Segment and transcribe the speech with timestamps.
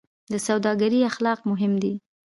[0.31, 1.93] د سوداګرۍ اخلاق مهم دي